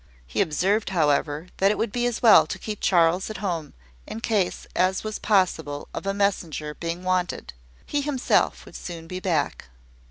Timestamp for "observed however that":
0.41-1.69